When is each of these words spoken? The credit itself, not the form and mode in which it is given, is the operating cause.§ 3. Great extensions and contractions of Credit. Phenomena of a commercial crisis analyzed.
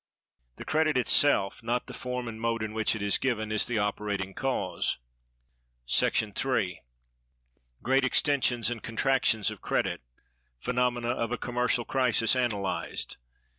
The 0.55 0.65
credit 0.65 0.97
itself, 0.97 1.61
not 1.61 1.85
the 1.85 1.93
form 1.93 2.27
and 2.27 2.41
mode 2.41 2.63
in 2.63 2.73
which 2.73 2.95
it 2.95 3.03
is 3.03 3.19
given, 3.19 3.51
is 3.51 3.67
the 3.67 3.77
operating 3.77 4.33
cause.§ 4.33 4.97
3. 6.35 6.81
Great 7.83 8.03
extensions 8.03 8.71
and 8.71 8.81
contractions 8.81 9.51
of 9.51 9.61
Credit. 9.61 10.01
Phenomena 10.59 11.09
of 11.09 11.31
a 11.31 11.37
commercial 11.37 11.85
crisis 11.85 12.35
analyzed. 12.35 13.17